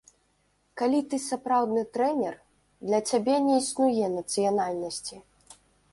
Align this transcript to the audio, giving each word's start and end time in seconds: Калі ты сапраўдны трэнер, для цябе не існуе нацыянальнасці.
Калі 0.81 1.01
ты 1.09 1.17
сапраўдны 1.25 1.83
трэнер, 1.97 2.33
для 2.87 3.03
цябе 3.11 3.35
не 3.49 3.55
існуе 3.63 4.05
нацыянальнасці. 4.17 5.15